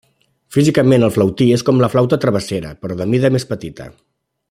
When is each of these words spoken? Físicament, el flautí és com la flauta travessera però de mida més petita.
Físicament, 0.55 1.05
el 1.07 1.11
flautí 1.17 1.47
és 1.57 1.65
com 1.69 1.83
la 1.85 1.91
flauta 1.97 2.21
travessera 2.25 2.75
però 2.87 3.01
de 3.03 3.11
mida 3.15 3.33
més 3.37 3.47
petita. 3.55 3.93